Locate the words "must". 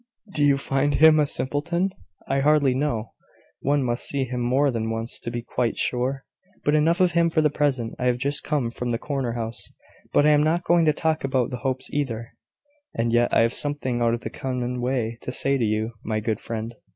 3.83-4.05